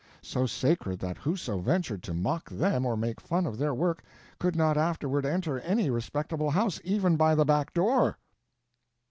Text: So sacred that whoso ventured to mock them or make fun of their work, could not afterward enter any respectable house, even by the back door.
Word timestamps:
So 0.23 0.47
sacred 0.47 0.97
that 1.01 1.19
whoso 1.19 1.59
ventured 1.59 2.01
to 2.01 2.13
mock 2.15 2.49
them 2.49 2.87
or 2.87 2.97
make 2.97 3.21
fun 3.21 3.45
of 3.45 3.59
their 3.59 3.71
work, 3.71 4.01
could 4.39 4.55
not 4.55 4.75
afterward 4.75 5.27
enter 5.27 5.59
any 5.59 5.91
respectable 5.91 6.49
house, 6.49 6.81
even 6.83 7.17
by 7.17 7.35
the 7.35 7.45
back 7.45 7.71
door. 7.71 8.17